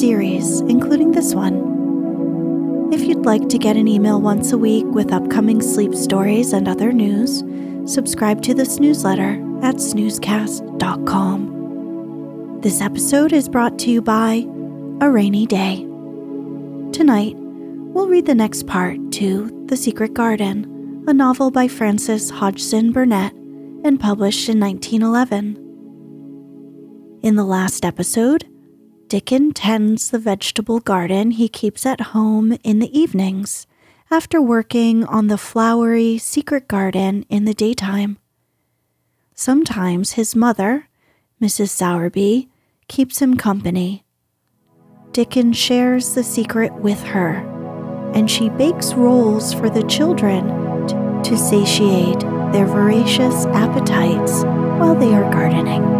[0.00, 2.88] Series, including this one.
[2.90, 6.66] If you'd like to get an email once a week with upcoming sleep stories and
[6.66, 7.44] other news,
[7.84, 12.60] subscribe to this newsletter at snoozecast.com.
[12.62, 14.46] This episode is brought to you by
[15.02, 15.84] A Rainy Day.
[16.92, 22.92] Tonight, we'll read the next part to The Secret Garden, a novel by Frances Hodgson
[22.92, 23.34] Burnett
[23.84, 25.58] and published in 1911.
[27.22, 28.46] In the last episode,
[29.10, 33.66] Dickon tends the vegetable garden he keeps at home in the evenings
[34.08, 38.18] after working on the flowery secret garden in the daytime.
[39.34, 40.88] Sometimes his mother,
[41.42, 41.70] Mrs.
[41.70, 42.50] Sowerby,
[42.86, 44.04] keeps him company.
[45.10, 47.34] Dickon shares the secret with her,
[48.14, 50.46] and she bakes rolls for the children
[51.24, 52.20] to satiate
[52.52, 54.44] their voracious appetites
[54.78, 55.99] while they are gardening.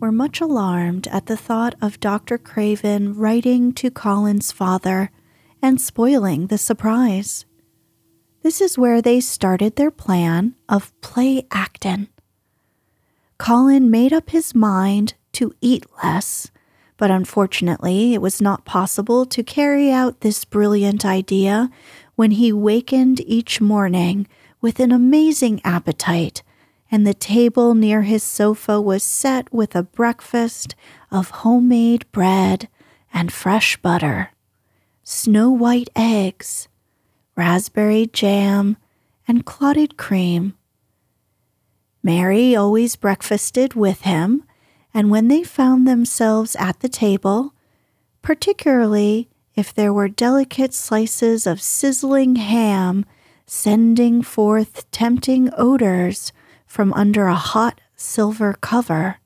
[0.00, 2.38] Were much alarmed at the thought of Dr.
[2.38, 5.10] Craven writing to Colin's father
[5.62, 7.44] and spoiling the surprise.
[8.42, 12.08] This is where they started their plan of play actin'.
[13.38, 16.50] Colin made up his mind to eat less,
[16.96, 21.70] but unfortunately, it was not possible to carry out this brilliant idea
[22.16, 24.26] when he wakened each morning
[24.60, 26.42] with an amazing appetite,
[26.90, 30.74] and the table near his sofa was set with a breakfast
[31.10, 32.68] of homemade bread
[33.12, 34.30] and fresh butter,
[35.02, 36.68] snow white eggs,
[37.36, 38.76] raspberry jam,
[39.26, 40.54] and clotted cream.
[42.02, 44.44] Mary always breakfasted with him,
[44.94, 47.52] and when they found themselves at the table,
[48.22, 53.04] particularly if there were delicate slices of sizzling ham
[53.44, 56.32] sending forth tempting odors
[56.68, 59.16] from under a hot silver cover,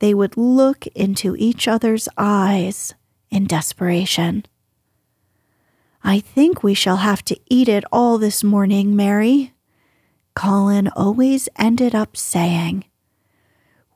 [0.00, 2.92] they would look into each other's eyes
[3.30, 4.44] in desperation.
[6.02, 9.54] I think we shall have to eat it all this morning, Mary.
[10.34, 12.84] Colin always ended up saying,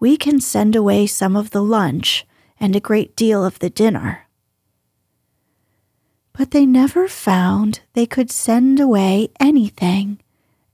[0.00, 2.24] We can send away some of the lunch
[2.58, 4.26] and a great deal of the dinner.
[6.32, 10.20] But they never found they could send away anything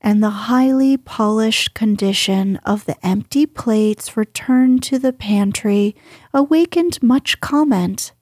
[0.04, 5.96] and the highly polished condition of the empty plates returned to the pantry
[6.34, 8.12] awakened much comment.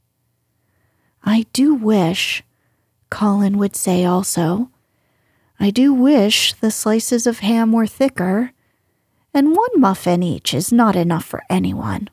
[1.25, 2.44] I do wish,
[3.11, 4.70] Colin would say also,
[5.58, 8.52] I do wish the slices of ham were thicker,
[9.35, 12.08] and one muffin each is not enough for anyone.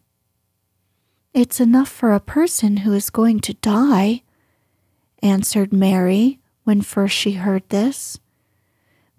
[1.32, 4.24] It's enough for a person who is going to die,
[5.22, 8.18] answered Mary when first she heard this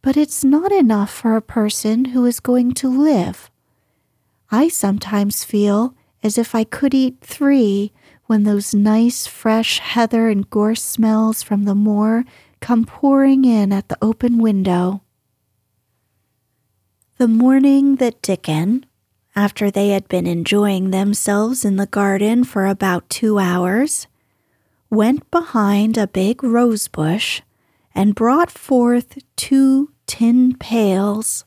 [0.02, 3.50] but it's not enough for a person who is going to live.
[4.50, 7.92] I sometimes feel as if I could eat three
[8.26, 12.24] when those nice fresh heather and gorse smells from the moor
[12.60, 15.02] come pouring in at the open window.
[17.18, 18.86] The morning that Dickon,
[19.36, 24.06] after they had been enjoying themselves in the garden for about two hours,
[24.88, 27.42] went behind a big rose bush
[28.00, 31.44] and brought forth two tin pails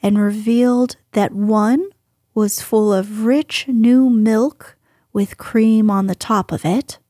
[0.00, 1.84] and revealed that one
[2.32, 4.76] was full of rich new milk
[5.12, 7.00] with cream on the top of it,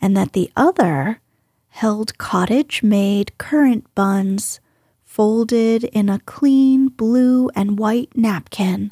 [0.00, 1.20] and that the other
[1.68, 4.58] held cottage made currant buns
[5.04, 8.90] folded in a clean blue and white napkin.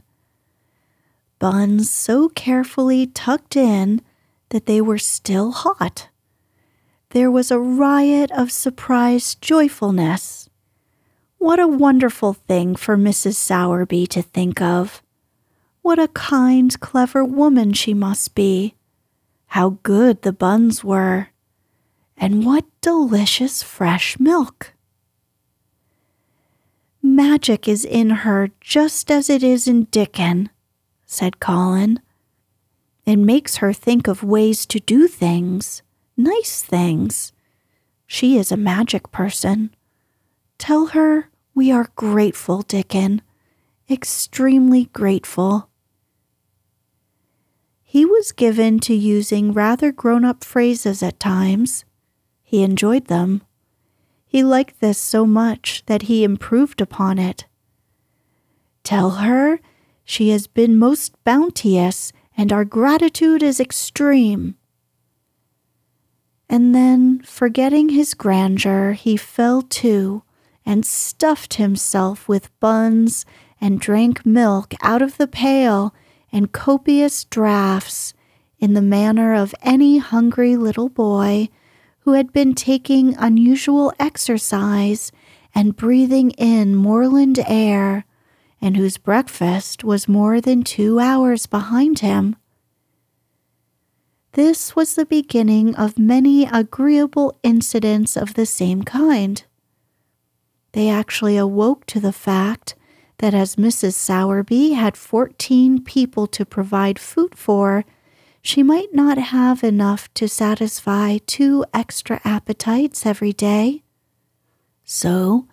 [1.38, 4.02] Buns so carefully tucked in
[4.50, 6.10] that they were still hot
[7.14, 10.50] there was a riot of surprised joyfulness.
[11.38, 13.36] What a wonderful thing for Mrs.
[13.36, 15.00] Sowerby to think of.
[15.80, 18.74] What a kind, clever woman she must be.
[19.46, 21.28] How good the buns were.
[22.16, 24.72] And what delicious fresh milk.
[27.00, 30.50] Magic is in her just as it is in Dickon,
[31.06, 32.00] said Colin.
[33.06, 35.83] It makes her think of ways to do things
[36.16, 37.32] nice things.
[38.06, 39.74] She is a magic person.
[40.58, 43.22] Tell her we are grateful, Dickon,
[43.88, 45.68] extremely grateful.
[47.82, 51.84] He was given to using rather grown up phrases at times.
[52.42, 53.42] He enjoyed them.
[54.26, 57.46] He liked this so much that he improved upon it.
[58.82, 59.60] Tell her
[60.04, 64.56] she has been most bounteous and our gratitude is extreme
[66.54, 70.22] and then, forgetting his grandeur, he fell to
[70.64, 73.26] and stuffed himself with buns
[73.60, 75.92] and drank milk out of the pail
[76.30, 78.14] and copious draughts
[78.60, 81.48] in the manner of any hungry little boy
[82.02, 85.10] who had been taking unusual exercise
[85.56, 88.04] and breathing in moorland air,
[88.60, 92.36] and whose breakfast was more than two hours behind him.
[94.34, 99.44] This was the beginning of many agreeable incidents of the same kind.
[100.72, 102.74] They actually awoke to the fact
[103.18, 103.94] that as Mrs.
[103.94, 107.84] Sowerby had 14 people to provide food for,
[108.42, 113.84] she might not have enough to satisfy two extra appetites every day.
[114.84, 115.46] So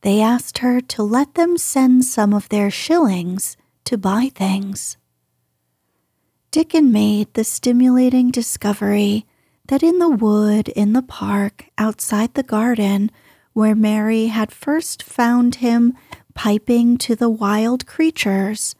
[0.00, 4.96] they asked her to let them send some of their shillings to buy things.
[6.52, 9.24] Dickon made the stimulating discovery
[9.68, 13.10] that in the wood in the park outside the garden,
[13.54, 15.94] where Mary had first found him
[16.34, 18.74] piping to the wild creatures,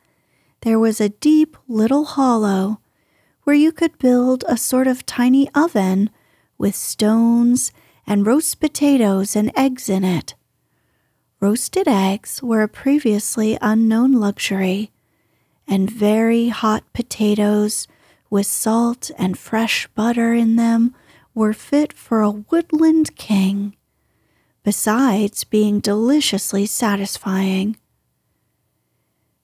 [0.61, 2.79] there was a deep little hollow
[3.45, 6.11] where you could build a sort of tiny oven
[6.59, 7.73] with stones
[8.07, 10.35] and roast potatoes and eggs in it.
[11.41, 14.91] Roasted eggs were a previously unknown luxury
[15.67, 17.87] and very hot potatoes
[18.31, 20.95] with salt and fresh butter in them
[21.35, 23.77] were fit for a woodland king,
[24.63, 27.77] besides being deliciously satisfying.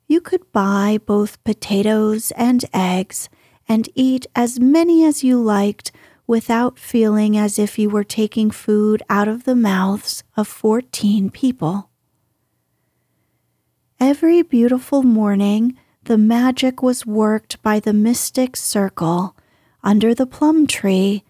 [0.07, 3.29] You could buy both potatoes and eggs
[3.69, 5.93] and eat as many as you liked
[6.27, 11.91] without feeling as if you were taking food out of the mouths of 14 people.
[14.01, 19.37] Every beautiful morning, the magic was worked by the mystic circle
[19.85, 21.23] under the plum tree,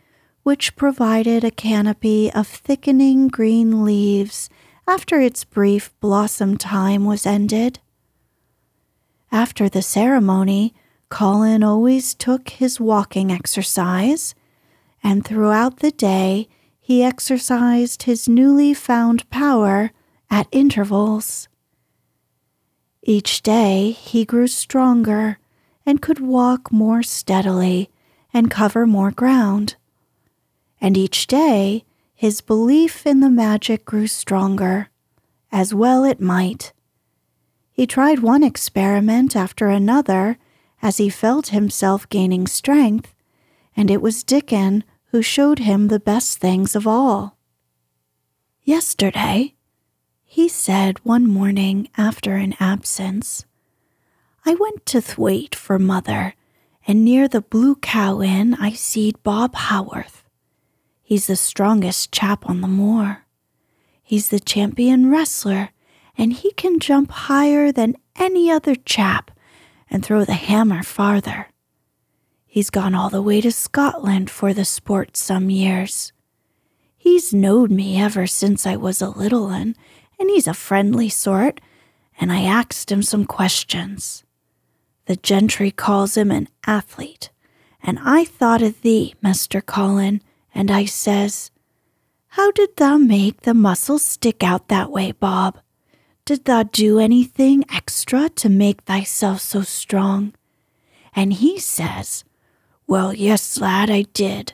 [0.44, 4.49] which provided a canopy of thickening green leaves
[4.87, 7.80] after its brief blossom time was ended.
[9.32, 10.73] After the ceremony,
[11.08, 14.37] Colin always took his walking exercise,
[15.02, 16.47] and throughout the day
[16.78, 19.90] he exercised his newly found power
[20.30, 21.49] at intervals.
[23.02, 25.38] Each day he grew stronger
[25.87, 27.90] and could walk more steadily
[28.33, 29.76] and cover more ground.
[30.81, 34.90] And each day his belief in the magic grew stronger,
[35.52, 36.73] as well it might.
[37.71, 40.37] He tried one experiment after another
[40.83, 43.14] as he felt himself gaining strength,
[43.76, 47.38] and it was Dickon who showed him the best things of all.
[48.64, 49.55] Yesterday,
[50.30, 53.47] he said one morning after an absence,
[54.44, 56.35] I went to Thwaite for mother,
[56.87, 60.23] and near the Blue Cow Inn I seed Bob Haworth.
[61.02, 63.25] He's the strongest chap on the moor.
[64.02, 65.70] He's the champion wrestler,
[66.18, 69.30] and he can jump higher than any other chap
[69.90, 71.49] and throw the hammer farther.
[72.47, 76.12] He's gone all the way to Scotland for the sport some years.
[76.99, 79.75] He's knowed me ever since I was a little un,
[80.19, 81.61] and he's a friendly sort,
[82.21, 84.25] and I asked him some questions.
[85.07, 87.31] The gentry calls him an athlete,
[87.83, 89.65] and I thought of thee, Mr.
[89.65, 90.21] Colin,
[90.55, 91.51] and I says,
[92.29, 95.59] How did thou make the muscles stick out that way, Bob?
[96.25, 100.35] Did thou do anything extra to make thyself so strong?
[101.15, 102.25] And he says,
[102.87, 104.53] Well, yes, lad, I did.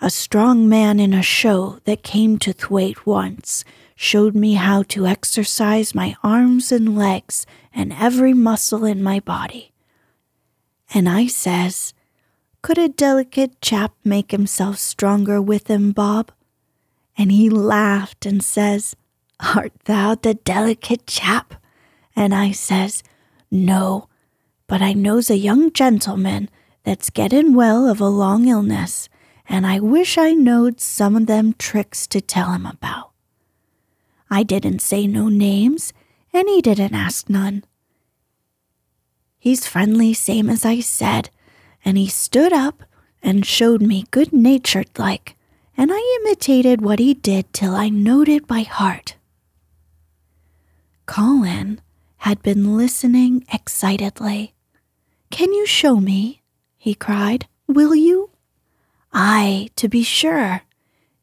[0.00, 3.64] A strong man in a show that came to Thwaite once
[4.04, 9.72] showed me how to exercise my arms and legs and every muscle in my body.
[10.92, 11.94] And I says,
[12.60, 16.30] Could a delicate chap make himself stronger with him, Bob?
[17.16, 18.94] And he laughed and says,
[19.40, 21.54] Art thou the delicate chap?
[22.14, 23.02] And I says,
[23.50, 24.08] No,
[24.66, 26.50] but I knows a young gentleman
[26.82, 29.08] that's gettin' well of a long illness,
[29.48, 33.13] and I wish I knowed some of them tricks to tell him about.
[34.34, 35.92] I didn't say no names,
[36.32, 37.62] and he didn't ask none.
[39.38, 41.30] He's friendly, same as I said,
[41.84, 42.82] and he stood up
[43.22, 45.36] and showed me good natured like,
[45.76, 49.14] and I imitated what he did till I knowed it by heart.
[51.06, 51.80] Colin
[52.26, 54.52] had been listening excitedly.
[55.30, 56.42] Can you show me?
[56.76, 57.46] he cried.
[57.68, 58.30] Will you?
[59.12, 60.62] Ay, to be sure,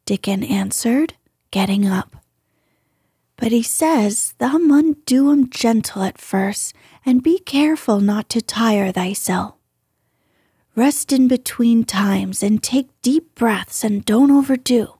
[0.05, 1.15] Dickon answered,
[1.51, 2.20] getting up.
[3.41, 8.39] But he says thou mun do 'em gentle at first, and be careful not to
[8.39, 9.55] tire thyself.
[10.75, 14.99] Rest in between times and take deep breaths and don't overdo.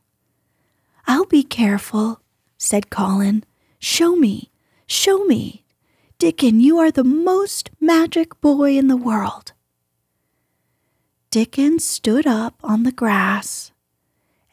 [1.06, 2.22] I'll be careful,
[2.58, 3.44] said Colin.
[3.78, 4.50] Show me.
[4.88, 5.64] Show me.
[6.18, 9.54] Dickon, you are the most magic boy in the world.
[11.30, 13.71] Dickon stood up on the grass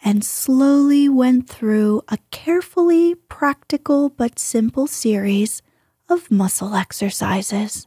[0.04, 5.62] and slowly went through a carefully practical but simple series
[6.08, 7.86] of muscle exercises.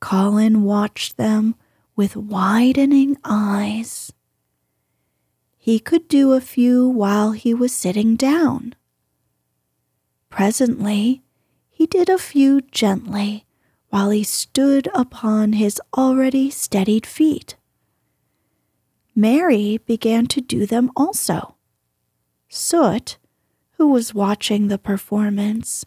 [0.00, 1.54] Colin watched them
[1.94, 4.12] with widening eyes.
[5.56, 8.74] He could do a few while he was sitting down.
[10.30, 11.22] Presently,
[11.68, 13.46] he did a few gently
[13.88, 17.56] while he stood upon his already steadied feet.
[19.18, 21.56] Mary began to do them also.
[22.50, 23.16] Soot,
[23.78, 25.86] who was watching the performance,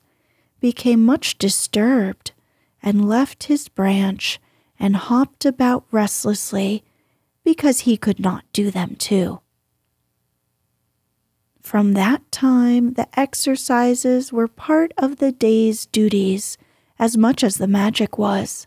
[0.59, 2.31] became much disturbed
[2.81, 4.39] and left his branch
[4.79, 6.83] and hopped about restlessly
[7.43, 9.39] because he could not do them too.
[11.61, 16.57] From that time, the exercises were part of the day's duties
[16.97, 18.65] as much as the magic was.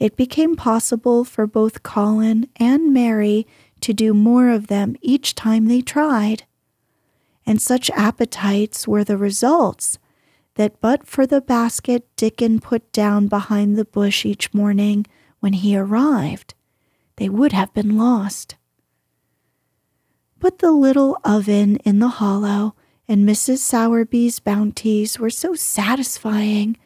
[0.00, 3.46] It became possible for both Colin and Mary
[3.82, 6.44] to do more of them each time they tried.
[7.44, 9.98] And such appetites were the results
[10.54, 15.06] that but for the basket Dickon put down behind the bush each morning
[15.40, 16.54] when he arrived,
[17.16, 18.56] they would have been lost.
[20.38, 22.74] But the little oven in the hollow
[23.06, 23.58] and Mrs.
[23.58, 26.78] Sowerby's bounties were so satisfying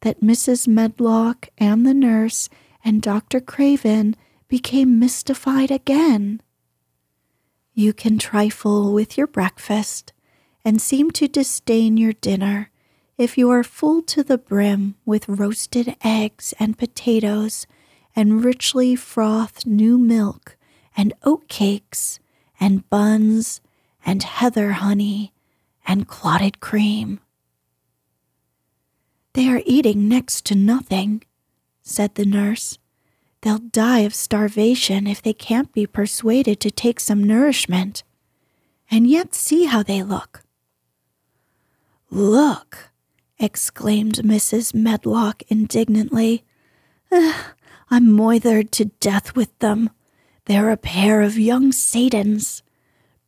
[0.00, 0.66] that Mrs.
[0.66, 2.48] Medlock and the nurse
[2.84, 3.40] and Dr.
[3.40, 4.16] Craven
[4.48, 6.40] became mystified again.
[7.74, 10.12] You can trifle with your breakfast
[10.64, 12.70] and seem to disdain your dinner
[13.16, 17.66] if you are full to the brim with roasted eggs and potatoes
[18.16, 20.56] and richly frothed new milk
[20.96, 22.18] and oat cakes
[22.58, 23.60] and buns
[24.04, 25.32] and heather honey
[25.86, 27.20] and clotted cream.
[29.34, 31.22] They are eating next to nothing,
[31.82, 32.78] said the nurse.
[33.42, 38.02] They'll die of starvation if they can't be persuaded to take some nourishment.
[38.90, 40.42] And yet see how they look.
[42.10, 42.90] Look,
[43.38, 44.74] exclaimed Mrs.
[44.74, 46.44] Medlock indignantly.
[47.12, 49.90] I'm moithered to death with them.
[50.46, 52.64] They're a pair of young Satans,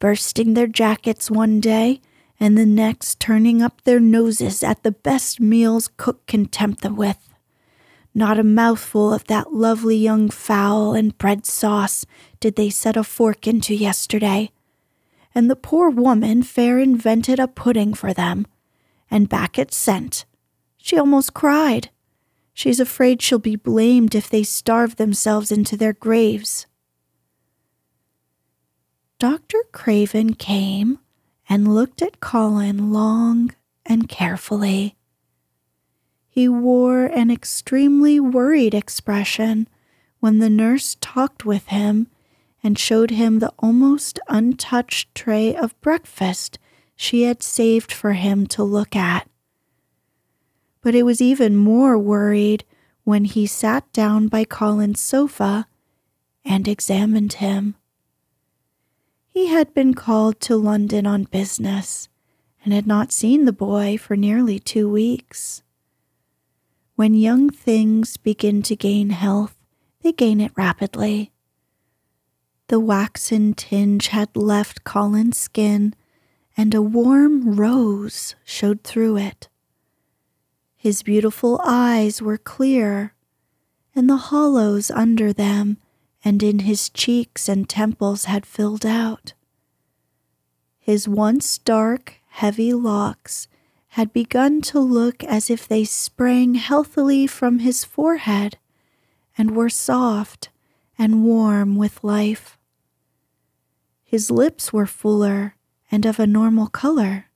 [0.01, 2.01] bursting their jackets one day
[2.43, 6.97] and the next turning up their noses at the best meals cook can tempt them
[6.97, 7.33] with.
[8.17, 12.05] Not a mouthful of that lovely young fowl and bread sauce
[12.41, 14.51] did they set a fork into yesterday.
[15.33, 18.49] And the poor woman fair invented a pudding for them,
[19.09, 20.25] and back it sent.
[20.79, 21.91] She almost cried.
[22.53, 26.67] She's afraid she'll be blamed if they starve themselves into their graves.
[29.21, 29.59] Dr.
[29.71, 30.99] Craven came
[31.53, 33.55] and looked at Colin long
[33.85, 34.97] and carefully.
[36.27, 39.69] He wore an extremely worried expression
[40.19, 42.07] when the nurse talked with him
[42.63, 46.59] and showed him the almost untouched tray of breakfast
[46.97, 49.29] she had saved for him to look at.
[50.81, 52.65] But it was even more worried
[53.05, 55.67] when he sat down by Colin's sofa
[56.47, 57.75] and examined him.
[59.33, 62.11] He had been called to London on business
[62.63, 65.63] and had not seen the boy for nearly two weeks.
[66.97, 69.57] When young things begin to gain health,
[70.03, 71.33] they gain it rapidly.
[72.69, 75.95] The waxen tinge had left Colin's skin,
[76.55, 79.49] and a warm rose showed through it.
[80.77, 83.15] His beautiful eyes were clear,
[83.95, 85.79] and the hollows under them
[86.25, 89.33] and in his cheeks and temples had filled out.
[90.79, 93.49] His once dark, heavy locks
[93.89, 98.57] had begun to look as if they sprang healthily from his forehead
[99.37, 100.49] and were soft
[100.99, 102.59] and warm with life.
[104.03, 105.57] His lips were fuller
[105.91, 107.27] and of a normal color.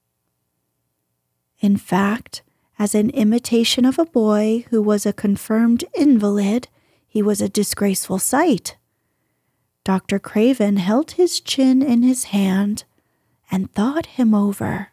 [1.60, 2.42] In fact,
[2.78, 6.68] as an imitation of a boy who was a confirmed invalid,
[7.16, 8.76] he was a disgraceful sight.
[9.84, 10.18] Dr.
[10.18, 12.84] Craven held his chin in his hand
[13.50, 14.88] and thought him over.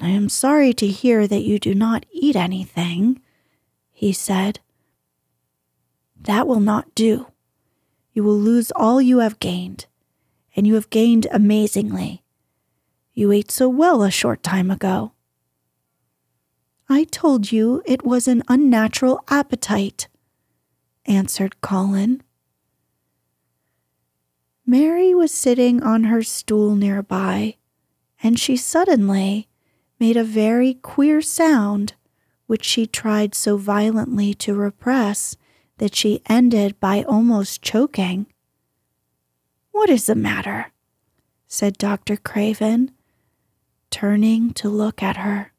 [0.00, 3.20] I am sorry to hear that you do not eat anything,
[3.92, 4.60] he said.
[6.18, 7.26] That will not do.
[8.14, 9.84] You will lose all you have gained,
[10.56, 12.22] and you have gained amazingly.
[13.12, 15.12] You ate so well a short time ago.
[16.88, 20.08] I told you it was an unnatural appetite,
[21.06, 22.22] answered Colin.
[24.66, 27.56] Mary was sitting on her stool nearby,
[28.22, 29.48] and she suddenly
[30.00, 31.94] made a very queer sound,
[32.46, 35.36] which she tried so violently to repress
[35.78, 38.26] that she ended by almost choking.
[39.70, 40.72] What is the matter?
[41.46, 42.16] said Dr.
[42.16, 42.90] Craven,
[43.90, 45.52] turning to look at her.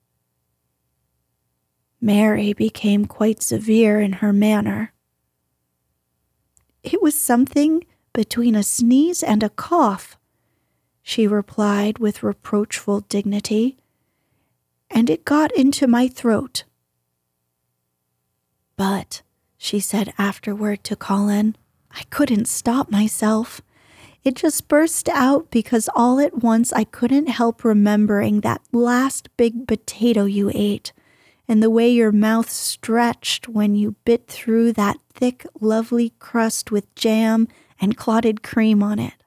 [2.01, 4.93] Mary became quite severe in her manner.
[6.85, 10.17] It was something between a sneeze and a cough,
[11.01, 13.77] she replied with reproachful dignity
[14.91, 16.63] and it got into my throat.
[18.77, 19.23] But,
[19.57, 21.55] she said afterward to Colin,
[21.89, 23.61] I couldn't stop myself.
[24.23, 29.67] It just burst out because all at once I couldn't help remembering that last big
[29.67, 30.93] potato you ate
[31.47, 36.93] and the way your mouth stretched when you bit through that thick, lovely crust with
[36.95, 37.47] jam
[37.79, 39.23] and clotted cream on it.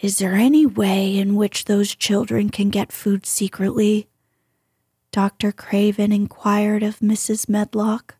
[0.00, 4.08] Is there any way in which those children can get food secretly?
[5.12, 5.52] Dr.
[5.52, 7.48] Craven inquired of Mrs.
[7.48, 8.16] Medlock.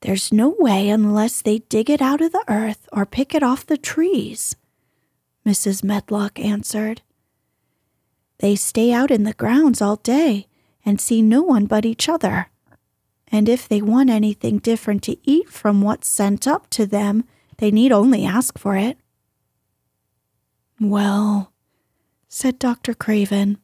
[0.00, 3.64] There's no way unless they dig it out of the earth or pick it off
[3.66, 4.56] the trees,
[5.46, 5.82] Mrs.
[5.82, 7.02] Medlock answered.
[8.38, 10.46] They stay out in the grounds all day
[10.84, 12.48] and see no one but each other.
[13.30, 17.24] And if they want anything different to eat from what's sent up to them,
[17.58, 18.98] they need only ask for it.
[20.80, 21.52] Well,
[22.28, 22.94] said Dr.
[22.94, 23.58] Craven,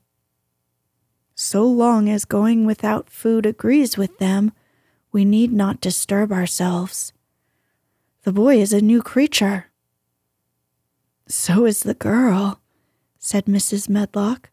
[1.35, 4.53] so long as going without food agrees with them,
[5.13, 7.13] we need not disturb ourselves.
[8.23, 9.67] The boy is a new creature.
[11.27, 12.61] So is the girl,
[13.19, 13.89] said Mrs.
[13.89, 14.51] Medlock.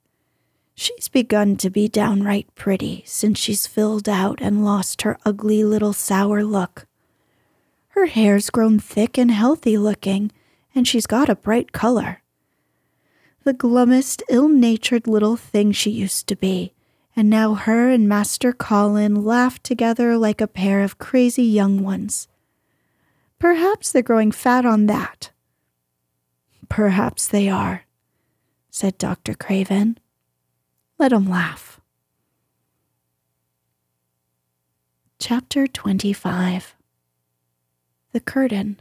[0.81, 5.93] She's begun to be downright pretty since she's filled out and lost her ugly little
[5.93, 6.87] sour look.
[7.89, 10.31] Her hair's grown thick and healthy looking,
[10.73, 12.23] and she's got a bright color
[13.43, 16.73] the glummest, ill natured little thing she used to be,
[17.15, 22.27] and now her and Master Colin laugh together like a pair of crazy young ones.
[23.37, 25.29] Perhaps they're growing fat on that.
[26.69, 27.83] Perhaps they are,
[28.71, 29.35] said Dr.
[29.35, 29.99] Craven.
[31.01, 31.81] Let 'em laugh.
[35.17, 36.75] Chapter 25
[38.11, 38.79] The Curtain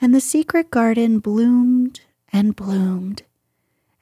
[0.00, 2.00] And the secret garden bloomed
[2.32, 3.22] and bloomed,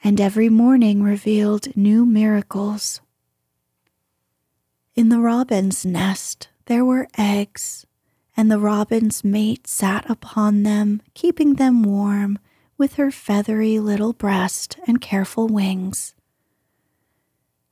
[0.02, 3.02] and every morning revealed new miracles.
[4.94, 7.84] In the robin's nest there were eggs,
[8.34, 12.38] and the robin's mate sat upon them, keeping them warm
[12.78, 16.14] with her feathery little breast and careful wings.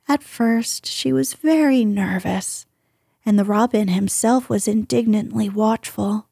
[0.07, 2.65] At first, she was very nervous,
[3.25, 6.27] and the robin himself was indignantly watchful.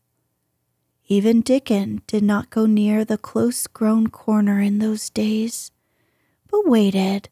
[1.07, 5.71] Even Dickon did not go near the close grown corner in those days,
[6.49, 7.29] but waited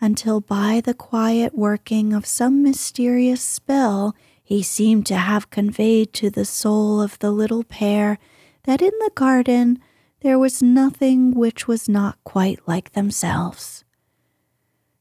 [0.00, 6.28] until by the quiet working of some mysterious spell he seemed to have conveyed to
[6.28, 8.18] the soul of the little pair
[8.64, 9.80] that in the garden
[10.24, 13.84] there was nothing which was not quite like themselves.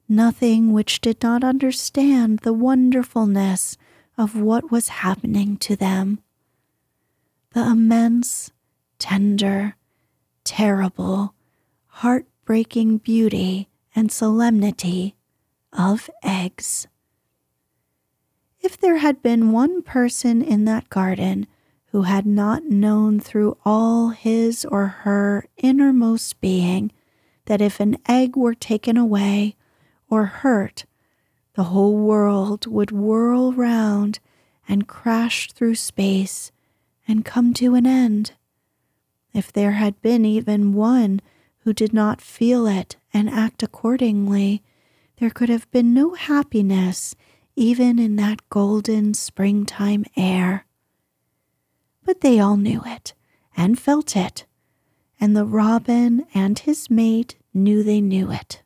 [0.09, 3.77] Nothing which did not understand the wonderfulness
[4.17, 6.19] of what was happening to them.
[7.53, 8.51] The immense,
[8.99, 9.77] tender,
[10.43, 11.33] terrible,
[11.85, 15.15] heartbreaking beauty and solemnity
[15.71, 16.85] of eggs.
[18.59, 21.47] If there had been one person in that garden
[21.93, 26.91] who had not known through all his or her innermost being
[27.45, 29.55] that if an egg were taken away
[30.09, 30.85] or hurt,
[31.53, 34.19] the whole world would whirl round
[34.67, 36.51] and crash through space
[37.07, 38.31] and come to an end.
[39.31, 41.21] If there had been even one
[41.59, 44.63] who did not feel it and act accordingly,
[45.17, 47.13] there could have been no happiness
[47.55, 50.65] even in that golden springtime air.
[52.05, 53.13] But they all knew it
[53.55, 54.45] and felt it,
[55.19, 58.61] and the robin and his mate knew they knew it.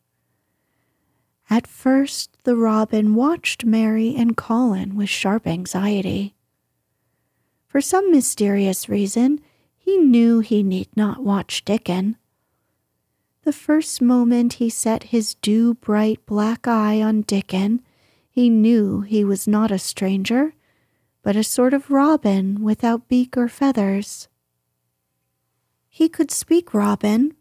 [1.49, 6.35] At first, the robin watched Mary and Colin with sharp anxiety.
[7.67, 9.39] For some mysterious reason,
[9.77, 12.17] he knew he need not watch Dickon.
[13.43, 17.81] The first moment he set his dew bright black eye on Dickon,
[18.29, 20.53] he knew he was not a stranger,
[21.27, 24.29] but a sort of robin without beak or feathers.
[25.89, 27.33] He could speak robin,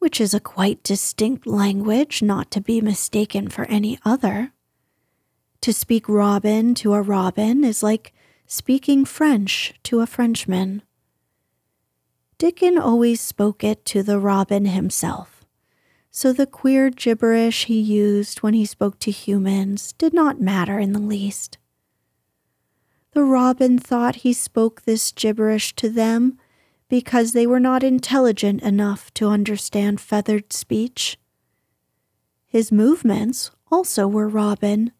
[0.00, 4.52] which is a quite distinct language not to be mistaken for any other.
[5.62, 8.12] To speak robin to a robin is like
[8.46, 10.82] speaking French to a Frenchman.
[12.36, 15.42] Dickon always spoke it to the robin himself
[16.10, 20.92] so the queer gibberish he used when he spoke to humans did not matter in
[20.92, 21.56] the least.
[23.12, 26.38] The robin thought he spoke this gibberish to them
[26.88, 31.18] because they were not intelligent enough to understand feathered speech.
[32.46, 34.92] His movements also were robin.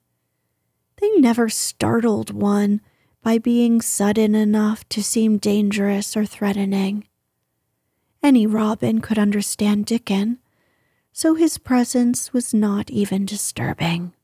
[1.01, 2.81] They never startled one
[3.22, 7.07] by being sudden enough to seem dangerous or threatening.
[8.22, 10.38] Any robin could understand Dickon
[11.12, 14.14] so his presence was not even disturbing.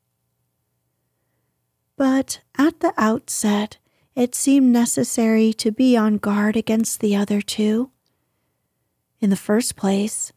[1.98, 3.78] But at the outset,
[4.14, 7.90] it seemed necessary to be on guard against the other two.
[9.20, 10.32] In the first place,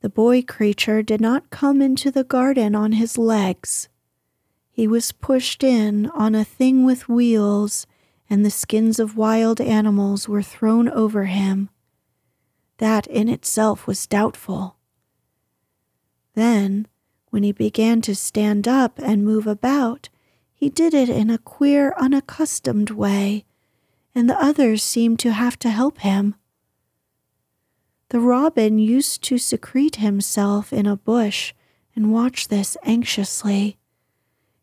[0.00, 3.90] the boy creature did not come into the garden on his legs.
[4.70, 7.86] He was pushed in on a thing with wheels,
[8.30, 11.68] and the skins of wild animals were thrown over him.
[12.78, 14.76] That in itself was doubtful.
[16.34, 16.88] Then,
[17.28, 20.08] when he began to stand up and move about,
[20.62, 23.44] he did it in a queer, unaccustomed way,
[24.14, 26.36] and the others seemed to have to help him.
[28.10, 31.52] The robin used to secrete himself in a bush
[31.96, 33.76] and watch this anxiously,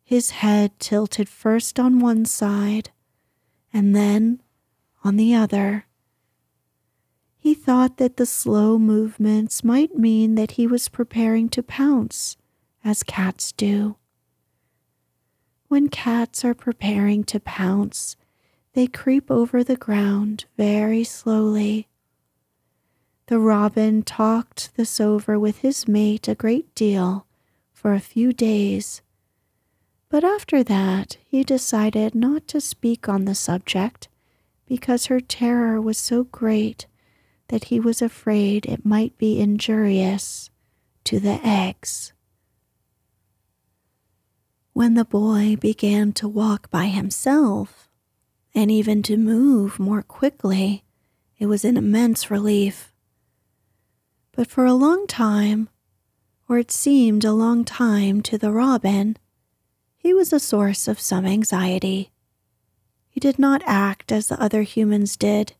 [0.01, 2.91] his head tilted first on one side
[3.73, 4.41] and then
[5.03, 5.85] on the other.
[7.37, 12.37] He thought that the slow movements might mean that he was preparing to pounce,
[12.85, 13.98] as cats do.
[15.69, 18.15] When cats are preparing to pounce,
[18.73, 21.87] they creep over the ground very slowly.
[23.27, 27.27] The robin talked this over with his mate a great deal
[27.71, 29.03] for a few days,
[30.09, 34.07] but after that he decided not to speak on the subject
[34.65, 36.87] because her terror was so great
[37.49, 40.49] that he was afraid it might be injurious
[41.03, 42.11] to the eggs.
[44.79, 47.89] When the boy began to walk by himself,
[48.55, 50.85] and even to move more quickly,
[51.37, 52.93] it was an immense relief.
[54.31, 55.67] But for a long time,
[56.47, 59.17] or it seemed a long time to the robin,
[59.97, 62.13] he was a source of some anxiety.
[63.09, 65.55] He did not act as the other humans did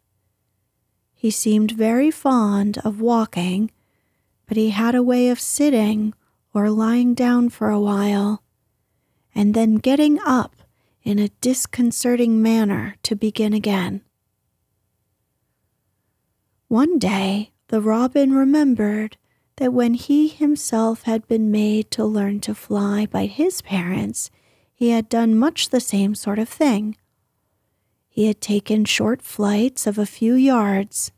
[1.14, 3.70] He seemed very fond of walking,
[4.48, 6.14] but he had a way of sitting
[6.54, 8.44] or lying down for a while,
[9.34, 10.56] and then getting up
[11.04, 14.02] in a disconcerting manner to begin again.
[16.68, 19.18] One day, the robin remembered
[19.58, 24.30] that when he himself had been made to learn to fly by his parents,
[24.74, 26.96] he had done much the same sort of thing.
[28.08, 31.12] He had taken short flights of a few yards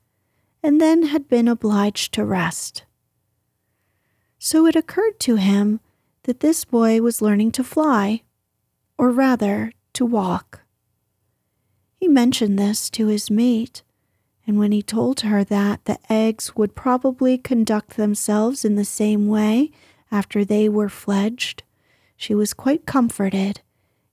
[0.64, 2.84] and then had been obliged to rest.
[4.40, 5.80] So it occurred to him
[6.24, 8.22] that this boy was learning to fly,
[8.98, 10.62] or rather, to walk.
[11.96, 13.84] He mentioned this to his mate,
[14.46, 19.28] and when he told her that the eggs would probably conduct themselves in the same
[19.28, 19.72] way
[20.12, 21.64] after they were fledged,
[22.18, 23.62] she was quite comforted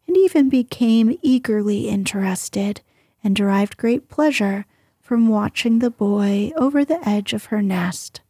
[0.07, 2.81] and even became eagerly interested
[3.23, 4.65] and derived great pleasure
[5.01, 8.21] from watching the boy over the edge of her nest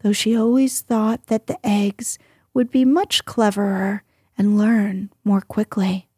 [0.00, 2.18] though she always thought that the eggs
[2.54, 4.02] would be much cleverer
[4.36, 6.08] and learn more quickly.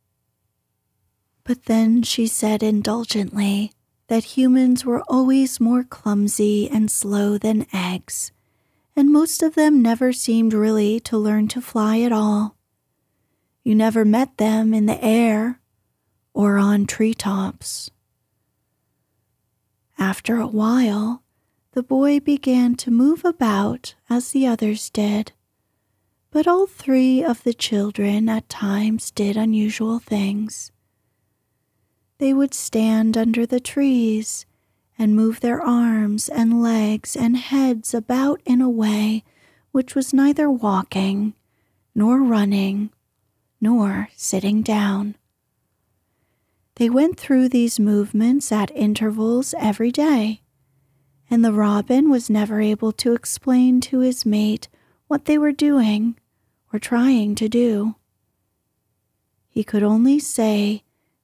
[1.44, 3.72] But then she said indulgently
[4.08, 8.30] that humans were always more clumsy and slow than eggs,
[8.94, 12.56] and most of them never seemed really to learn to fly at all.
[13.64, 15.60] You never met them in the air
[16.34, 17.90] or on tree tops.
[19.98, 21.22] After a while,
[21.72, 25.32] the boy began to move about as the others did.
[26.32, 30.72] But all three of the children at times did unusual things.
[32.18, 34.46] They would stand under the trees
[34.98, 39.24] and move their arms and legs and heads about in a way
[39.72, 41.34] which was neither walking,
[41.94, 42.90] nor running,
[43.60, 45.16] nor sitting down.
[46.76, 50.42] They went through these movements at intervals every day
[51.32, 54.68] and the robin was never able to explain to his mate
[55.08, 56.14] what they were doing
[56.72, 57.96] or trying to do.
[59.48, 60.82] He could only say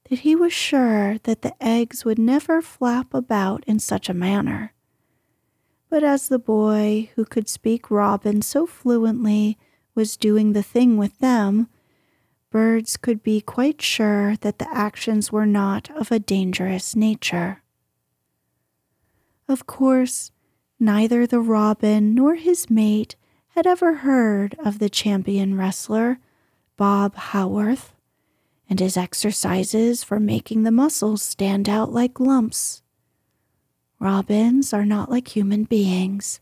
[0.09, 4.73] that he was sure that the eggs would never flap about in such a manner.
[5.89, 9.57] But as the boy who could speak robin so fluently
[9.95, 11.67] was doing the thing with them,
[12.51, 17.63] birds could be quite sure that the actions were not of a dangerous nature.
[19.47, 20.31] Of course,
[20.79, 23.15] neither the robin nor his mate
[23.49, 26.19] had ever heard of the champion wrestler,
[26.77, 27.93] Bob Haworth,
[28.69, 32.81] and his exercises for making the muscles stand out like lumps.
[33.99, 36.39] Robins are not like human beings.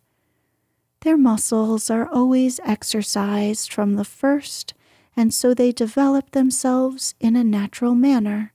[1.02, 4.74] Their muscles are always exercised from the first,
[5.16, 8.54] and so they develop themselves in a natural manner.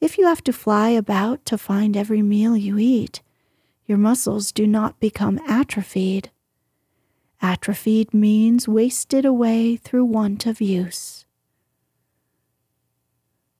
[0.00, 3.22] If you have to fly about to find every meal you eat,
[3.86, 6.30] your muscles do not become atrophied.
[7.44, 11.26] Atrophied means wasted away through want of use.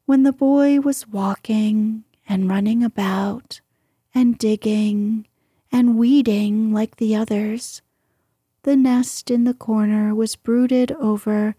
[0.06, 3.60] When the boy was walking and running about
[4.14, 5.26] and digging
[5.70, 7.82] and weeding like the others,
[8.62, 11.54] the nest in the corner was brooded over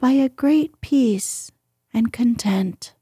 [0.00, 1.52] by a great peace
[1.94, 2.92] and content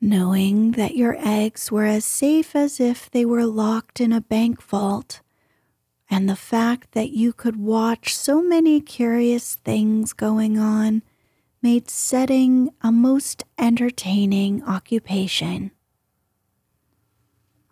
[0.00, 4.60] knowing that your eggs were as safe as if they were locked in a bank
[4.60, 5.20] vault,
[6.12, 11.02] and the fact that you could watch so many curious things going on
[11.62, 15.70] made setting a most entertaining occupation.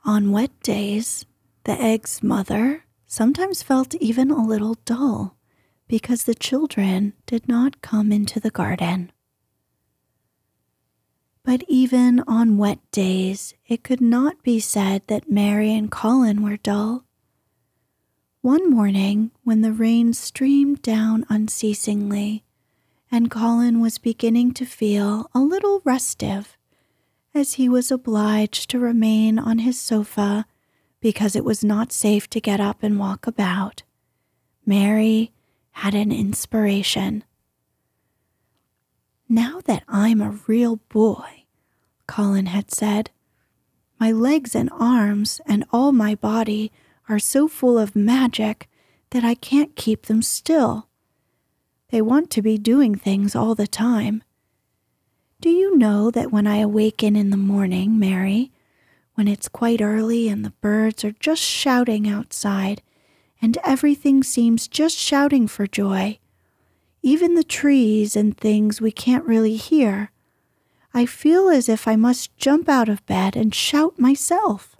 [0.06, 1.26] On wet days,
[1.64, 5.36] the egg's mother sometimes felt even a little dull
[5.86, 9.12] because the children did not come into the garden.
[11.44, 16.56] But even on wet days, it could not be said that Mary and Colin were
[16.56, 17.04] dull.
[18.42, 22.42] One morning, when the rain streamed down unceasingly,
[23.12, 26.56] and Colin was beginning to feel a little restive,
[27.34, 30.46] as he was obliged to remain on his sofa
[31.00, 33.82] because it was not safe to get up and walk about,
[34.64, 35.32] Mary
[35.72, 37.24] had an inspiration.
[39.28, 41.44] Now that I'm a real boy,
[42.06, 43.10] Colin had said,
[43.98, 46.72] my legs and arms and all my body
[47.10, 48.68] are so full of magic
[49.10, 50.88] that I can't keep them still.
[51.88, 54.22] They want to be doing things all the time.
[55.40, 58.52] Do you know that when I awaken in the morning, Mary,
[59.14, 62.80] when it's quite early and the birds are just shouting outside,
[63.42, 66.20] and everything seems just shouting for joy,
[67.02, 70.12] even the trees and things we can't really hear.
[70.94, 74.76] I feel as if I must jump out of bed and shout myself.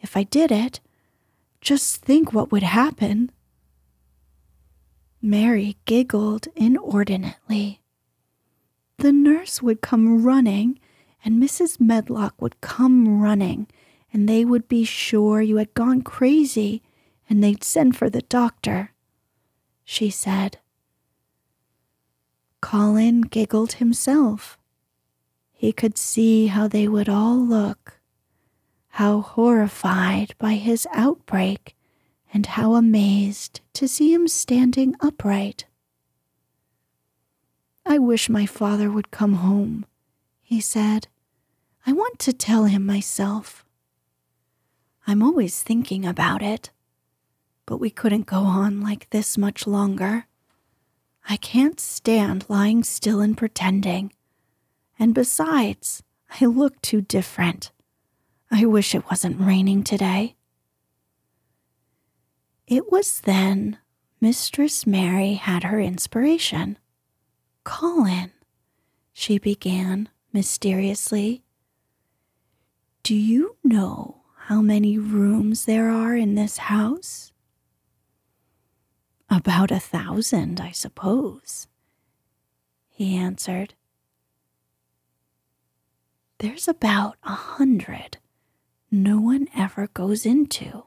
[0.00, 0.80] If I did it,
[1.60, 3.30] just think what would happen.
[5.20, 7.80] Mary giggled inordinately.
[8.98, 10.78] The nurse would come running,
[11.24, 11.80] and Mrs.
[11.80, 13.66] Medlock would come running,
[14.12, 16.82] and they would be sure you had gone crazy,
[17.28, 18.92] and they'd send for the doctor,
[19.84, 20.58] she said.
[22.60, 24.58] Colin giggled himself.
[25.52, 27.97] He could see how they would all look,
[28.98, 31.76] how horrified by his outbreak,
[32.34, 35.64] and how amazed to see him standing upright.
[37.86, 39.86] I wish my father would come home,
[40.42, 41.06] he said.
[41.86, 43.64] I want to tell him myself.
[45.06, 46.72] I'm always thinking about it,
[47.66, 50.26] but we couldn't go on like this much longer.
[51.28, 54.12] I can't stand lying still and pretending.
[54.98, 56.02] And besides,
[56.40, 57.70] I look too different.
[58.50, 60.36] I wish it wasn't raining today.
[62.66, 63.78] It was then
[64.20, 66.78] Mistress Mary had her inspiration.
[67.64, 68.32] Colin,
[69.12, 71.44] she began mysteriously,
[73.02, 77.32] do you know how many rooms there are in this house?
[79.30, 81.68] About a thousand, I suppose,
[82.88, 83.74] he answered.
[86.38, 88.18] There's about a hundred
[88.90, 90.84] no one ever goes into,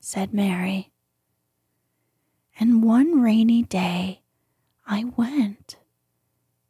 [0.00, 0.92] said Mary.
[2.58, 4.22] And one rainy day
[4.86, 5.76] I went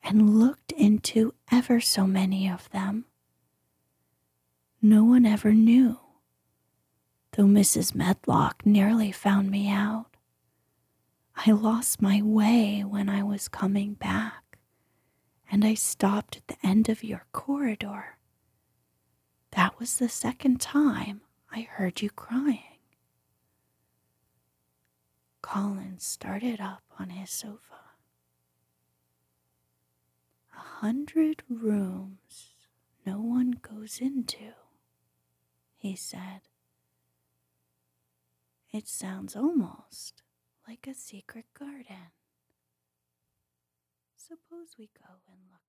[0.03, 3.05] and looked into ever so many of them.
[4.83, 5.99] No one ever knew,
[7.33, 7.95] though Mrs.
[7.95, 10.17] Medlock nearly found me out.
[11.37, 14.59] I lost my way when I was coming back,
[15.51, 18.16] and I stopped at the end of your corridor.
[19.57, 22.77] That was the second time I heard you crying.
[25.41, 27.61] Colin started up on his sofa.
[30.55, 32.51] A hundred rooms
[33.07, 34.53] no one goes into,
[35.79, 36.43] he said.
[38.71, 40.23] It sounds almost
[40.69, 42.11] like a secret garden.
[44.17, 45.66] Suppose we go and look